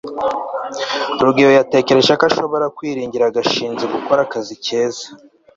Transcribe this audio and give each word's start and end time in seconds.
rugeyo 1.23 1.51
yatekereje 1.59 2.11
ko 2.19 2.23
ashobora 2.29 2.65
kwiringira 2.77 3.33
gashinzi 3.35 3.83
gukora 3.93 4.19
akazi 4.23 4.55
keza 4.65 5.05